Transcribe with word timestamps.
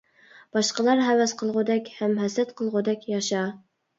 باشقىلار 0.55 1.01
ھەۋەس 1.07 1.33
قىلغۇدەك 1.41 1.91
ھەم 1.99 2.17
ھەسەت 2.23 2.53
قىلغۇدەك 2.61 3.05
ياشا! 3.13 3.45